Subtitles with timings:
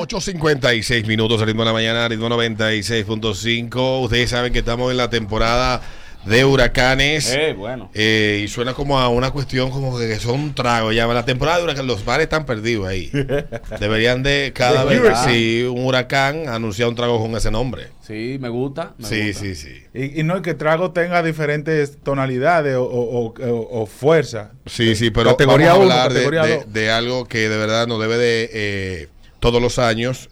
[0.00, 4.02] 8.56 minutos, ritmo de la mañana, ritmo 96.5.
[4.04, 5.80] Ustedes saben que estamos en la temporada
[6.26, 7.32] de huracanes.
[7.32, 7.88] Eh, bueno.
[7.94, 10.90] Eh, y suena como a una cuestión como que son un trago.
[10.92, 13.10] Ya, la temporada de huracanes, los bares están perdidos ahí.
[13.80, 17.88] Deberían de cada vez, si un huracán, anunciar un trago con ese nombre.
[18.06, 18.94] Sí, me gusta.
[18.98, 19.40] me sí, gusta.
[19.40, 19.82] sí, sí.
[19.94, 24.50] Y, y no es que trago tenga diferentes tonalidades o, o- o- o fuerza.
[24.66, 28.16] Sí, sí, pero Categoría vamos a hablar categoría de algo que de verdad nos debe
[28.16, 29.08] de eh,
[29.40, 30.28] todos los años,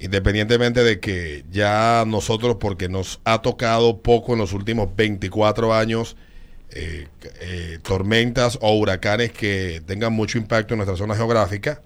[0.00, 6.16] independientemente de que ya nosotros, porque nos ha tocado poco en los últimos 24 años,
[6.70, 7.08] eh,
[7.40, 11.82] eh, tormentas o huracanes que tengan mucho impacto en nuestra zona geográfica,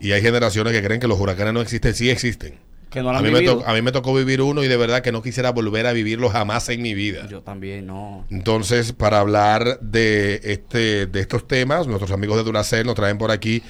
[0.00, 2.54] y hay generaciones que creen que los huracanes no existen, sí existen.
[2.90, 3.58] Que no lo A mí, me vivido.
[3.58, 5.92] to- a mí me tocó vivir uno y de verdad que no quisiera volver a
[5.92, 7.28] vivirlo jamás en mi vida.
[7.28, 8.24] Yo también, no.
[8.30, 13.30] Entonces, para hablar de este de estos temas, nuestros amigos de Duracell nos traen por
[13.30, 13.62] aquí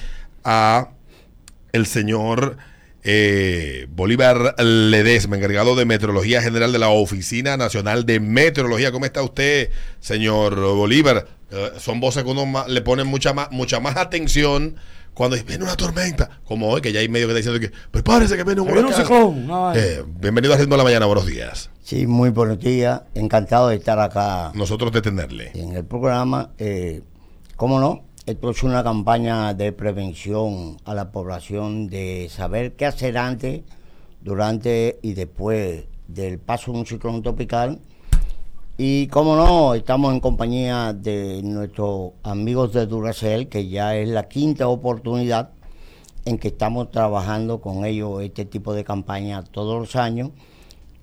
[0.45, 0.91] a
[1.71, 2.57] el señor
[3.03, 8.91] eh, Bolívar Ledesma, encargado de Meteorología General de la Oficina Nacional de Meteorología.
[8.91, 11.27] ¿Cómo está usted, señor Bolívar?
[11.51, 14.75] Eh, son voces que uno le pone mucha más, mucha más atención
[15.13, 17.89] cuando dice, viene una tormenta, como hoy, que ya hay medio que está diciendo que
[17.91, 19.47] prepárese que viene un Que viene un huracán".
[19.47, 19.73] vaina.
[19.75, 21.69] Eh, bienvenido a Ritmo de la Mañana, buenos días.
[21.83, 23.01] Sí, muy buenos días.
[23.15, 25.51] Encantado de estar acá Nosotros de tenerle.
[25.55, 26.51] en el programa.
[26.57, 27.01] Eh,
[27.57, 28.05] ¿Cómo no?
[28.29, 33.63] Esto es una campaña de prevención a la población de saber qué hacer antes,
[34.21, 37.79] durante y después del paso de un ciclón tropical.
[38.77, 44.29] Y cómo no, estamos en compañía de nuestros amigos de Duracell, que ya es la
[44.29, 45.49] quinta oportunidad
[46.25, 50.29] en que estamos trabajando con ellos este tipo de campaña todos los años.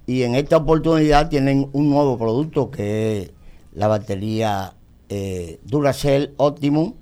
[0.06, 3.30] Y en esta oportunidad tienen un nuevo producto que es
[3.72, 4.74] la batería
[5.08, 6.94] eh, Duracell Optimum,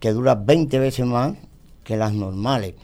[0.00, 1.34] que dura 20 veces más
[1.84, 2.74] que las normales.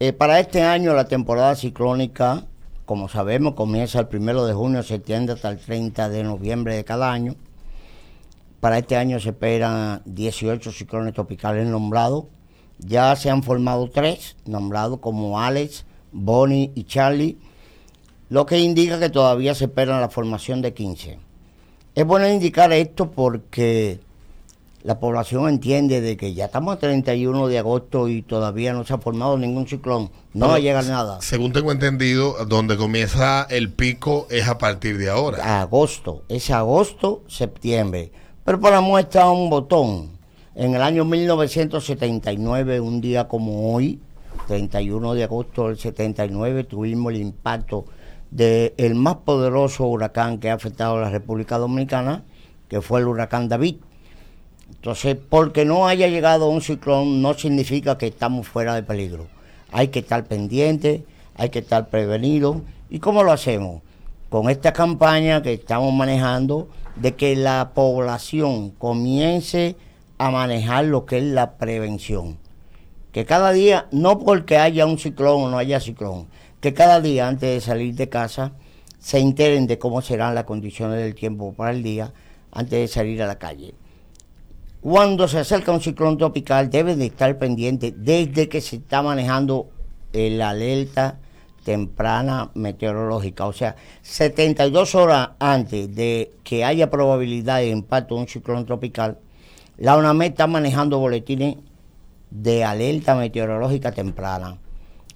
[0.00, 2.44] Eh, para este año la temporada ciclónica,
[2.84, 6.84] como sabemos, comienza el primero de junio, se extiende hasta el 30 de noviembre de
[6.84, 7.34] cada año.
[8.60, 12.24] Para este año se esperan 18 ciclones tropicales nombrados.
[12.78, 17.38] Ya se han formado tres, nombrados como Alex, Bonnie y Charlie,
[18.28, 21.18] lo que indica que todavía se espera la formación de 15.
[21.94, 24.00] Es bueno indicar esto porque
[24.84, 28.92] la población entiende de que ya estamos a 31 de agosto y todavía no se
[28.92, 31.22] ha formado ningún ciclón, no va a llegar nada.
[31.22, 35.62] Según tengo entendido, donde comienza el pico es a partir de ahora.
[35.62, 38.12] agosto, es agosto, septiembre.
[38.44, 40.10] Pero para muestra un botón,
[40.54, 44.00] en el año 1979, un día como hoy,
[44.48, 47.86] 31 de agosto del 79, tuvimos el impacto
[48.30, 52.24] del más poderoso huracán que ha afectado a la República Dominicana,
[52.68, 53.76] que fue el huracán David.
[54.76, 59.26] Entonces, porque no haya llegado un ciclón no significa que estamos fuera de peligro.
[59.72, 61.02] Hay que estar pendientes,
[61.36, 62.58] hay que estar prevenidos.
[62.90, 63.82] ¿Y cómo lo hacemos?
[64.28, 69.76] Con esta campaña que estamos manejando de que la población comience
[70.18, 72.38] a manejar lo que es la prevención.
[73.12, 76.26] Que cada día, no porque haya un ciclón o no haya ciclón,
[76.60, 78.52] que cada día antes de salir de casa
[78.98, 82.12] se enteren de cómo serán las condiciones del tiempo para el día
[82.52, 83.74] antes de salir a la calle.
[84.84, 89.70] Cuando se acerca un ciclón tropical deben de estar pendientes desde que se está manejando
[90.12, 91.20] la alerta
[91.64, 98.28] temprana meteorológica, o sea, 72 horas antes de que haya probabilidad de impacto de un
[98.28, 99.16] ciclón tropical,
[99.78, 101.56] la UNAMED está manejando boletines
[102.30, 104.58] de alerta meteorológica temprana.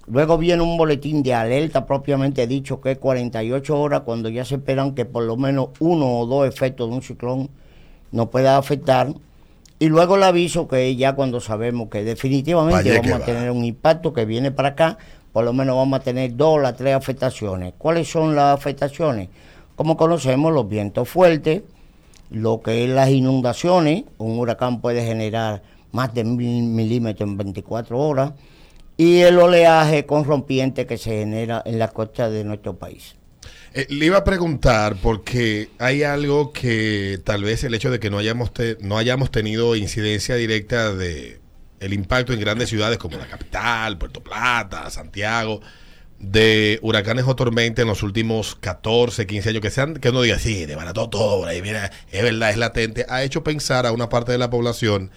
[0.07, 4.55] Luego viene un boletín de alerta propiamente dicho que es 48 horas cuando ya se
[4.55, 7.51] esperan que por lo menos uno o dos efectos de un ciclón
[8.13, 9.13] nos pueda afectar.
[9.79, 13.17] Y luego el aviso que ya cuando sabemos que definitivamente que vamos va.
[13.17, 14.99] a tener un impacto que viene para acá,
[15.33, 17.75] por lo menos vamos a tener dos o las tres afectaciones.
[17.79, 19.29] ¿Cuáles son las afectaciones?
[19.77, 21.63] Como conocemos, los vientos fuertes,
[22.31, 25.63] lo que es las inundaciones, un huracán puede generar
[25.93, 28.33] más de mil milímetros en 24 horas,
[28.97, 33.15] y el oleaje con rompiente que se genera en la costa de nuestro país.
[33.75, 38.11] Eh, le iba a preguntar porque hay algo que tal vez el hecho de que
[38.11, 38.51] no hayamos
[38.81, 41.41] no hayamos tenido incidencia directa de
[41.81, 45.61] el impacto en grandes ciudades como la capital, Puerto Plata, Santiago,
[46.19, 50.39] de huracanes o tormentas en los últimos 14, 15 años que sean que uno diga,
[50.39, 54.39] sí, desbarató todo mira, es verdad, es latente, ha hecho pensar a una parte de
[54.39, 55.11] la población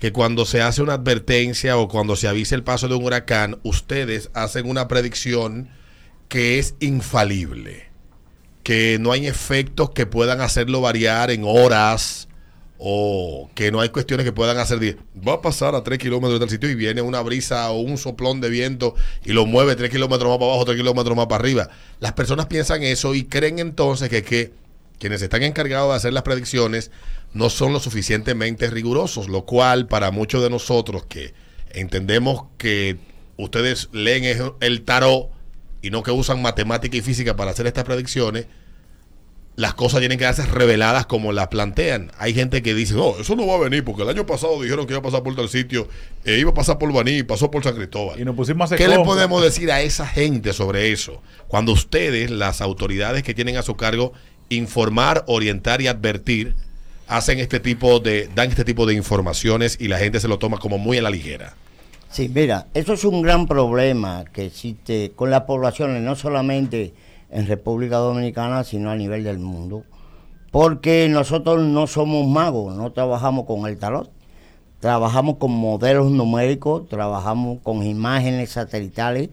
[0.00, 3.58] que cuando se hace una advertencia o cuando se avisa el paso de un huracán,
[3.62, 5.70] ustedes hacen una predicción
[6.28, 7.87] que es infalible,
[8.68, 12.28] que no hay efectos que puedan hacerlo variar en horas
[12.76, 14.98] o que no hay cuestiones que puedan hacer.
[15.26, 18.42] Va a pasar a 3 kilómetros del sitio y viene una brisa o un soplón
[18.42, 18.94] de viento
[19.24, 21.70] y lo mueve 3 kilómetros más para abajo, 3 kilómetros más para arriba.
[21.98, 24.52] Las personas piensan eso y creen entonces que, que
[24.98, 26.90] quienes están encargados de hacer las predicciones
[27.32, 31.32] no son lo suficientemente rigurosos, lo cual para muchos de nosotros que
[31.70, 32.98] entendemos que
[33.38, 35.37] ustedes leen el tarot
[35.82, 38.46] y no que usan matemática y física para hacer estas predicciones,
[39.58, 42.12] las cosas tienen que darse reveladas como las plantean.
[42.16, 44.86] Hay gente que dice, no, eso no va a venir porque el año pasado dijeron
[44.86, 45.88] que iba a pasar por tal sitio,
[46.24, 48.20] e iba a pasar por Baní pasó por San Cristóbal.
[48.20, 51.20] Y nos pusimos a hacer ¿Qué le podemos decir a esa gente sobre eso?
[51.48, 54.12] Cuando ustedes, las autoridades que tienen a su cargo,
[54.48, 56.54] informar, orientar y advertir,
[57.08, 60.58] hacen este tipo de, dan este tipo de informaciones y la gente se lo toma
[60.58, 61.56] como muy a la ligera.
[62.10, 66.94] Sí, mira, eso es un gran problema que existe con las poblaciones, no solamente
[67.30, 69.84] en República Dominicana, sino a nivel del mundo.
[70.50, 74.10] Porque nosotros no somos magos, no trabajamos con el tarot.
[74.80, 79.28] Trabajamos con modelos numéricos, trabajamos con imágenes satelitales,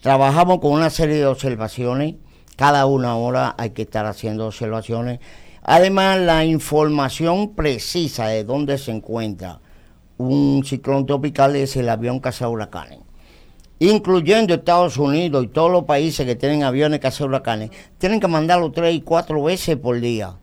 [0.00, 2.16] trabajamos con una serie de observaciones.
[2.56, 5.20] Cada una hora hay que estar haciendo observaciones.
[5.62, 9.60] Además, la información precisa de dónde se encuentra
[10.18, 13.00] un ciclón tropical es el avión huracanes
[13.78, 18.94] incluyendo Estados Unidos y todos los países que tienen aviones huracanes tienen que mandarlo tres
[18.94, 20.36] y cuatro veces por día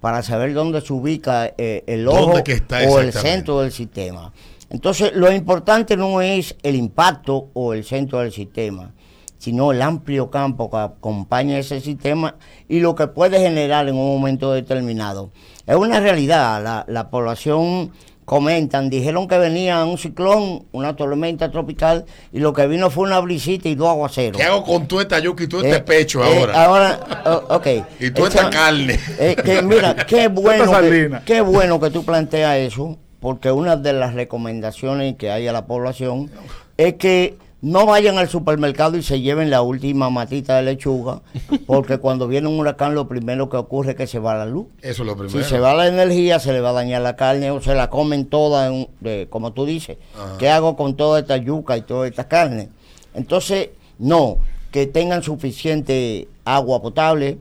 [0.00, 3.72] para saber dónde se ubica eh, el ¿Dónde ojo que está o el centro del
[3.72, 4.32] sistema.
[4.70, 8.92] Entonces, lo importante no es el impacto o el centro del sistema,
[9.38, 12.36] sino el amplio campo que acompaña ese sistema
[12.68, 15.30] y lo que puede generar en un momento determinado.
[15.66, 17.92] Es una realidad, la, la población
[18.26, 23.20] comentan, dijeron que venía un ciclón, una tormenta tropical, y lo que vino fue una
[23.20, 24.36] brisita y dos aguaceros.
[24.36, 26.64] ¿Qué hago con tu esta yuca y tú este Eh, pecho eh, ahora?
[26.64, 27.66] ahora, oh, ok.
[28.00, 28.98] Y tú esta carne.
[29.18, 33.92] eh, que mira, qué bueno, que, qué bueno que tú planteas eso, porque una de
[33.92, 36.28] las recomendaciones que hay a la población
[36.76, 41.22] es que no vayan al supermercado y se lleven la última matita de lechuga,
[41.66, 44.66] porque cuando viene un huracán lo primero que ocurre es que se va la luz.
[44.82, 45.48] Eso es lo Si primero.
[45.48, 48.26] se va la energía, se le va a dañar la carne o se la comen
[48.26, 49.96] toda, en un- de- como tú dices.
[50.14, 50.36] Ajá.
[50.38, 52.68] ¿Qué hago con toda esta yuca y toda esta carne?
[53.14, 54.36] Entonces, no,
[54.70, 57.38] que tengan suficiente agua potable,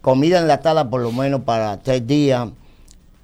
[0.00, 2.48] comida enlatada por lo menos para tres días,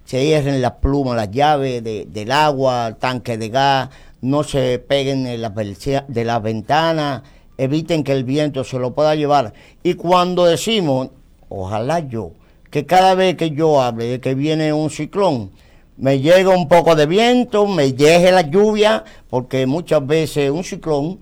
[0.05, 3.89] se cierren las plumas, las llaves de- del agua, tanque de gas,
[4.21, 7.23] no se peguen de las de ventanas,
[7.59, 9.53] eviten que el viento se lo pueda llevar.
[9.83, 11.11] Y cuando decimos,
[11.49, 12.33] ojalá yo,
[12.71, 15.51] que cada vez que yo hable de que viene un ciclón,
[15.97, 21.19] me llega un poco de viento, me llegue la lluvia, porque muchas veces un ciclón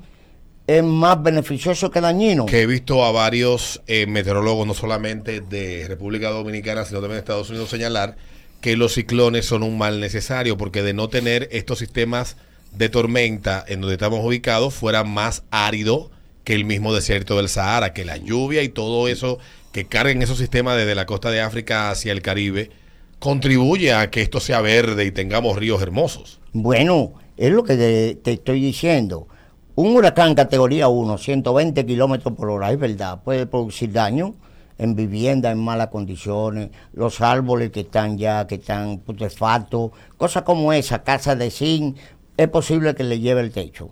[0.67, 2.47] es más beneficioso que dañino.
[2.47, 7.21] que he visto a varios eh, meteorólogos, no solamente de República Dominicana, sino también de
[7.21, 8.17] Estados Unidos, señalar
[8.61, 12.37] que los ciclones son un mal necesario, porque de no tener estos sistemas
[12.77, 16.11] de tormenta en donde estamos ubicados, fuera más árido
[16.45, 19.39] que el mismo desierto del Sahara, que la lluvia y todo eso
[19.73, 22.71] que carguen esos sistemas desde la costa de África hacia el Caribe,
[23.19, 26.41] contribuye a que esto sea verde y tengamos ríos hermosos.
[26.53, 27.77] Bueno, es lo que
[28.23, 29.27] te, estoy diciendo.
[29.75, 34.35] Un huracán categoría 1, 120 kilómetros por hora, es verdad, puede producir daño
[34.79, 40.73] en vivienda en malas condiciones, los árboles que están ya, que están putrefactos, cosas como
[40.73, 41.97] esa, casa de zinc,
[42.37, 43.91] es posible que le lleve el techo.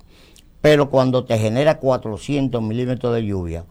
[0.60, 3.64] Pero cuando te genera 400 milímetros de lluvia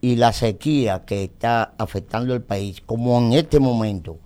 [0.00, 4.18] y la sequía que está afectando el país, como en este momento,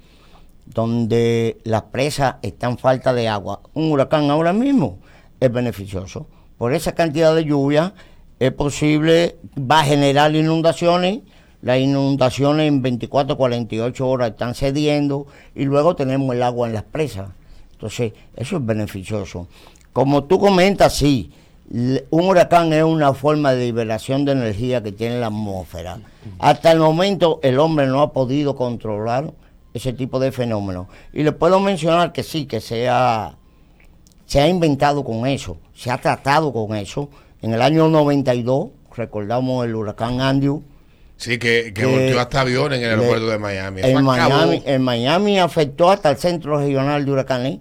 [0.66, 4.98] donde las presas están falta de agua, un huracán ahora mismo
[5.40, 6.26] es beneficioso.
[6.58, 7.94] Por esa cantidad de lluvia
[8.38, 11.20] es posible, va a generar inundaciones,
[11.62, 16.82] las inundaciones en 24, 48 horas están cediendo y luego tenemos el agua en las
[16.82, 17.30] presas.
[17.72, 19.48] Entonces, eso es beneficioso.
[19.92, 21.30] Como tú comentas, sí,
[21.70, 25.98] un huracán es una forma de liberación de energía que tiene la atmósfera.
[26.38, 29.32] Hasta el momento el hombre no ha podido controlar
[29.74, 30.86] ese tipo de fenómenos.
[31.12, 33.34] Y le puedo mencionar que sí, que se ha,
[34.26, 37.08] se ha inventado con eso, se ha tratado con eso.
[37.40, 40.62] En el año 92, recordamos el huracán Andrew,
[41.22, 43.80] Sí, que, que volteó hasta aviones en el aeropuerto de Miami.
[43.84, 44.02] En.
[44.02, 47.58] Miami, en Miami afectó hasta el centro regional de huracanes,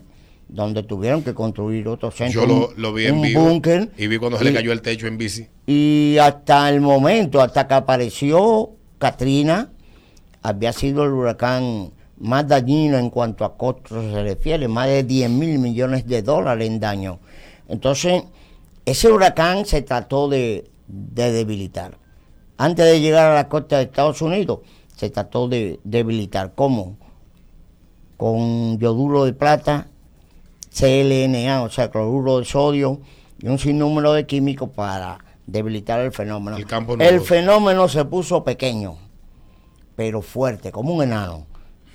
[0.51, 2.41] donde tuvieron que construir otro centro.
[2.41, 3.89] Yo lo, un- lo vi en un vivo búnker.
[3.97, 5.47] y vi cuando se le cayó el techo en bici.
[5.65, 9.71] Y hasta el momento, hasta que apareció Katrina,
[10.41, 15.29] había sido el huracán más dañino en cuanto a costos se refiere, más de 10
[15.29, 17.19] mil millones de dólares en daño.
[17.69, 18.23] Entonces,
[18.85, 21.97] ese huracán se trató de, de debilitar.
[22.57, 24.59] Antes de llegar a la costa de Estados Unidos,
[24.95, 26.51] se trató de debilitar.
[26.55, 26.97] ¿Cómo?
[28.17, 29.87] con yoduro de plata,
[30.73, 33.01] CLNA, o sea, cloruro de sodio,
[33.39, 36.57] y un sinnúmero de químicos para debilitar el fenómeno.
[36.57, 38.97] El campo el fenómeno se puso pequeño,
[39.95, 41.45] pero fuerte, como un enano.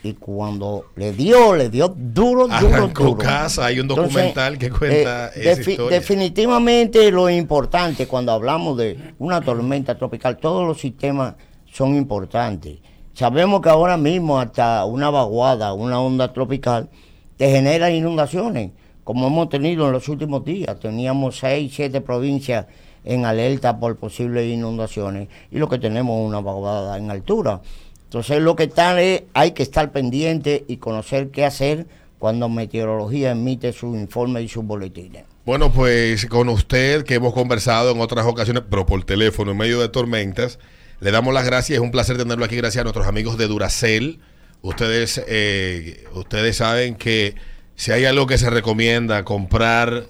[0.03, 3.17] Y cuando le dio, le dio duro, duro, duro.
[3.17, 5.99] casa, hay un documental que cuenta eh, esa defi- historia.
[5.99, 11.35] Definitivamente lo importante cuando hablamos de una tormenta tropical, todos los sistemas
[11.73, 12.79] son importantes.
[13.15, 16.89] Sabemos que ahora mismo hasta una vaguada, una onda tropical,
[17.37, 18.71] te genera inundaciones,
[19.05, 20.79] como hemos tenido en los últimos días.
[20.81, 22.67] Teníamos seis, siete provincias
[23.05, 27.61] en alerta por posibles inundaciones y lo que tenemos es una vaguada en altura.
[28.05, 31.87] Entonces lo que está es, hay que estar pendiente y conocer qué hacer
[32.19, 35.25] cuando meteorología emite sus informes y sus boletines.
[35.45, 39.81] Bueno, pues con usted que hemos conversado en otras ocasiones, pero por teléfono en medio
[39.81, 40.59] de tormentas,
[40.99, 41.77] le damos las gracias.
[41.77, 44.19] Es un placer tenerlo aquí gracias a nuestros amigos de Duracell.
[44.67, 47.35] Ustedes, eh, ustedes saben que
[47.77, 50.07] si hay algo que se recomienda comprar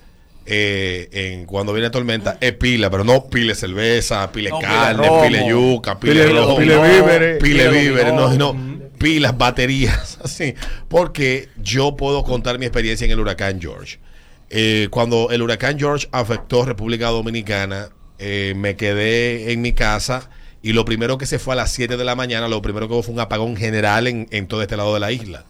[0.46, 5.06] eh, en cuando viene tormenta es pila, pero no pile cerveza, pile No, pile carne,
[5.08, 10.18] romo, pile yuca, pile, pile- romo, pile víveres, pile pile víveres, no, no, pilas, baterías,
[10.25, 10.54] así.
[10.88, 13.98] Porque yo puedo contar mi experiencia en el huracán George.
[14.48, 20.30] Eh, cuando el huracán George afectó República Dominicana, eh, me quedé en mi casa
[20.66, 22.94] y lo primero que se fue a las 7 de la mañana, lo primero que
[22.94, 25.44] hubo fue un apagón general en, en todo este lado de la isla.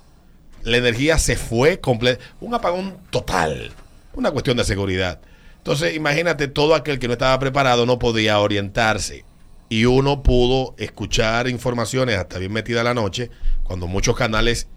[0.62, 3.72] La energía se fue completa, un apagón total,
[4.12, 5.22] una cuestión de seguridad.
[5.56, 9.24] Entonces, imagínate, todo aquel que no estaba preparado no podía orientarse.
[9.70, 13.30] Y uno pudo escuchar informaciones hasta bien metida la noche,
[13.64, 14.68] cuando muchos canales,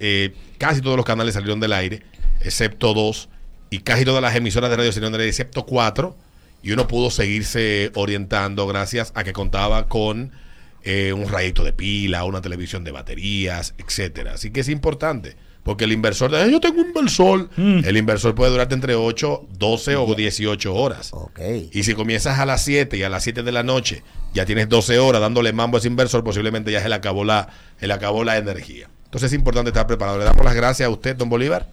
[0.00, 2.02] eh, casi todos los canales salieron del aire,
[2.42, 3.30] excepto dos,
[3.70, 6.14] y casi todas las emisoras de radio salieron del aire, excepto cuatro,
[6.68, 10.32] y uno pudo seguirse orientando gracias a que contaba con
[10.82, 14.34] eh, un rayito de pila, una televisión de baterías, etcétera.
[14.34, 15.34] Así que es importante.
[15.62, 17.48] Porque el inversor, "Eh, yo tengo un inversor.
[17.56, 21.10] El inversor puede durarte entre 8, 12 o 18 horas.
[21.72, 24.02] Y si comienzas a las 7 y a las 7 de la noche
[24.34, 27.48] ya tienes 12 horas dándole mambo a ese inversor, posiblemente ya se le acabó la,
[27.80, 28.90] se le acabó la energía.
[29.06, 30.18] Entonces es importante estar preparado.
[30.18, 31.70] Le damos las gracias a usted, don Bolívar,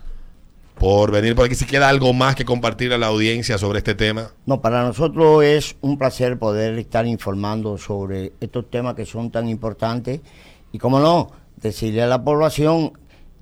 [0.77, 1.55] por venir por aquí.
[1.55, 4.32] Si queda algo más que compartir a la audiencia sobre este tema.
[4.46, 9.50] No, para nosotros es un placer poder estar informando sobre estos temas que son tan
[9.50, 10.22] importantes
[10.72, 12.94] y, como no, decirle a la población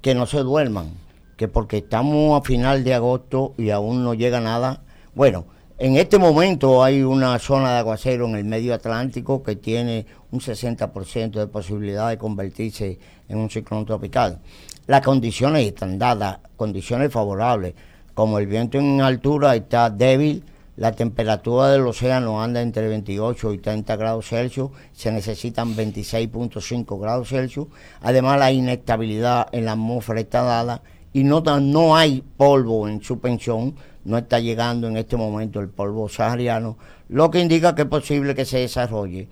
[0.02, 0.92] que no se duerman,
[1.38, 4.84] que porque estamos a final de agosto y aún no llega nada.
[5.16, 5.46] Bueno,
[5.80, 10.40] en este momento hay una zona de aguacero en el medio Atlántico que tiene un
[10.40, 14.40] 60% de posibilidad de convertirse en un ciclón tropical.
[14.86, 17.74] Las condiciones están dadas, condiciones favorables,
[18.14, 20.44] como el viento en altura está débil,
[20.76, 27.30] la temperatura del océano anda entre 28 y 30 grados Celsius, se necesitan 26.5 grados
[27.30, 27.68] Celsius,
[28.02, 30.82] además la inestabilidad en la atmósfera está dada
[31.14, 36.10] y no, no hay polvo en suspensión, no está llegando en este momento el polvo
[36.10, 36.78] sahariano,
[37.08, 39.30] lo que indica que es posible que se desarrolle.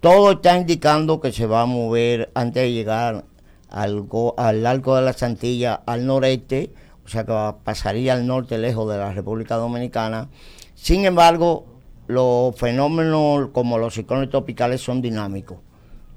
[0.00, 3.24] Todo está indicando que se va a mover antes de llegar
[3.68, 4.06] al,
[4.36, 6.72] al arco de las Antillas al noreste,
[7.04, 10.28] o sea que pasaría al norte lejos de la República Dominicana.
[10.74, 11.66] Sin embargo,
[12.06, 15.58] los fenómenos como los ciclones tropicales son dinámicos,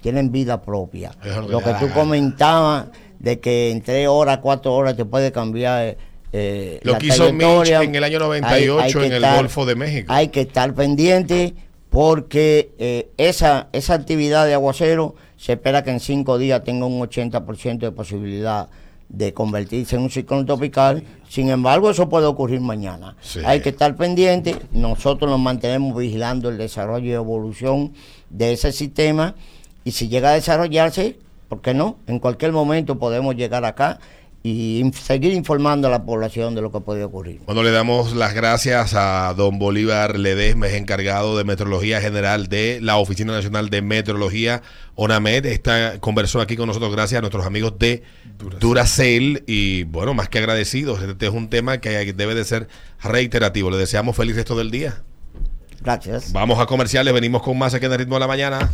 [0.02, 1.12] tienen vida propia.
[1.48, 2.88] Lo que tú comentabas
[3.20, 5.98] de que en tres horas, cuatro horas te puede cambiar.
[6.32, 9.76] eh, Lo la que hizo Mitch en el año 98 que en el Golfo de
[9.76, 10.12] México.
[10.14, 11.54] Hay que estar pendiente
[11.90, 17.00] porque eh, esa, esa actividad de aguacero se espera que en cinco días tenga un
[17.00, 18.70] 80% de posibilidad
[19.10, 21.04] de convertirse en un ciclón tropical.
[21.28, 23.16] Sin embargo, eso puede ocurrir mañana.
[23.22, 23.40] Sí.
[23.44, 24.56] Hay que estar pendiente.
[24.72, 27.94] Nosotros nos mantenemos vigilando el desarrollo y evolución
[28.30, 29.34] de ese sistema.
[29.84, 31.18] Y si llega a desarrollarse,
[31.50, 31.98] ¿por qué no?
[32.08, 34.00] En cualquier momento podemos llegar acá
[34.42, 37.42] y seguir informando a la población de lo que puede ocurrir.
[37.46, 42.80] Bueno, le damos las gracias a don Bolívar Ledesma, es encargado de Meteorología General de
[42.82, 44.62] la Oficina Nacional de Meteorología,
[44.96, 45.46] ONAMED.
[45.48, 48.04] Está, conversó aquí con nosotros gracias a nuestros amigos de
[48.62, 49.44] Duracell.
[49.46, 51.02] Y bueno, más que agradecidos.
[51.02, 52.70] Este es un tema que debe de ser
[53.04, 53.70] reiterativo.
[53.72, 55.04] Le deseamos feliz resto del día.
[55.82, 56.32] Gracias.
[56.32, 58.72] Vamos a comerciales, venimos con más aquí en el ritmo de la mañana.